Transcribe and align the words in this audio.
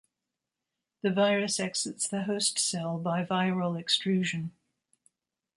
The 1.03 1.11
virus 1.11 1.59
exits 1.59 2.07
the 2.07 2.23
host 2.23 2.57
cell 2.57 2.97
by 2.97 3.23
viral 3.23 3.79
extrusion. 3.79 4.49